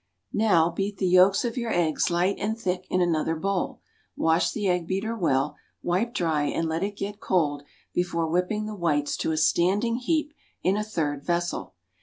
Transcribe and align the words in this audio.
Now, 0.33 0.71
beat 0.71 0.97
the 0.97 1.05
yolks 1.05 1.45
of 1.45 1.57
your 1.57 1.71
eggs 1.71 2.09
light 2.09 2.37
and 2.39 2.57
thick 2.57 2.87
in 2.89 3.01
another 3.01 3.35
bowl; 3.35 3.81
wash 4.17 4.51
the 4.51 4.67
egg 4.67 4.87
beater 4.87 5.15
well, 5.15 5.57
wipe 5.83 6.15
dry 6.15 6.45
and 6.45 6.67
let 6.67 6.81
it 6.81 6.95
get 6.97 7.19
cold 7.19 7.61
before 7.93 8.25
whipping 8.25 8.65
the 8.65 8.73
whites 8.73 9.15
to 9.17 9.31
a 9.31 9.37
standing 9.37 9.97
heap 9.97 10.33
in 10.63 10.75
a 10.75 10.83
third 10.83 11.23
vessel. 11.23 11.75